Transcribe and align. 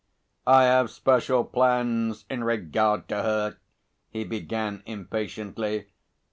"I 0.47 0.63
have 0.63 0.89
special 0.89 1.43
plans 1.43 2.25
in 2.27 2.43
regard 2.43 3.07
to 3.09 3.17
her," 3.21 3.57
he 4.09 4.23
began 4.23 4.81
impatiently. 4.87 5.89